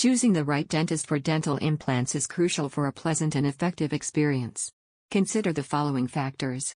[0.00, 4.72] Choosing the right dentist for dental implants is crucial for a pleasant and effective experience.
[5.10, 6.74] Consider the following factors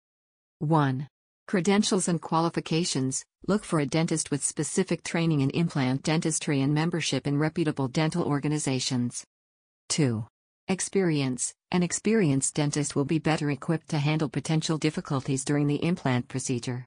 [0.59, 1.07] 1.
[1.47, 7.29] Credentials and qualifications Look for a dentist with specific training in implant dentistry and membership
[7.29, 9.25] in reputable dental organizations.
[9.91, 10.27] 2.
[10.67, 16.27] Experience An experienced dentist will be better equipped to handle potential difficulties during the implant
[16.27, 16.87] procedure.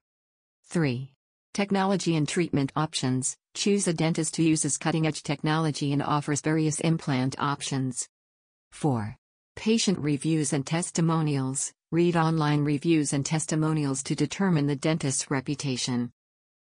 [0.65, 1.13] 3.
[1.53, 6.81] Technology and treatment options Choose a dentist who uses cutting edge technology and offers various
[6.81, 8.05] implant options.
[8.73, 9.15] 4.
[9.55, 16.11] Patient reviews and testimonials Read online reviews and testimonials to determine the dentist's reputation.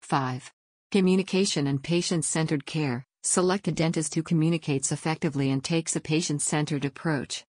[0.00, 0.50] 5.
[0.90, 6.40] Communication and patient centered care Select a dentist who communicates effectively and takes a patient
[6.40, 7.44] centered approach.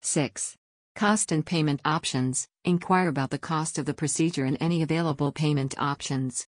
[0.00, 0.56] 6.
[0.96, 5.74] Cost and payment options Inquire about the cost of the procedure and any available payment
[5.78, 6.46] options.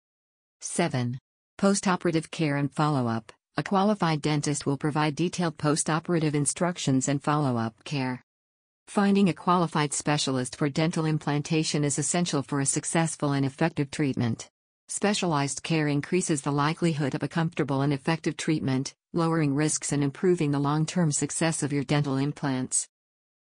[0.60, 1.18] 7.
[1.59, 7.56] Postoperative care and follow up A qualified dentist will provide detailed postoperative instructions and follow
[7.56, 8.24] up care.
[8.88, 14.51] Finding a qualified specialist for dental implantation is essential for a successful and effective treatment.
[14.88, 20.51] Specialized care increases the likelihood of a comfortable and effective treatment, lowering risks and improving
[20.51, 22.88] the long term success of your dental implants.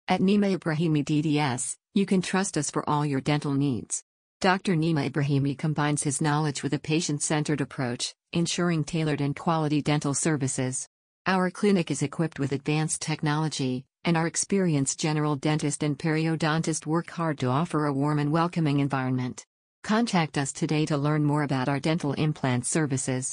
[0.07, 4.03] At Nima Ibrahimi DDS, you can trust us for all your dental needs.
[4.41, 4.77] Dr.
[4.77, 10.13] Nima Ibrahimi combines his knowledge with a patient centered approach, ensuring tailored and quality dental
[10.13, 10.87] services.
[11.25, 17.09] Our clinic is equipped with advanced technology, and our experienced general dentist and periodontist work
[17.09, 19.45] hard to offer a warm and welcoming environment.
[19.83, 23.27] Contact us today to learn more about our dental implant services.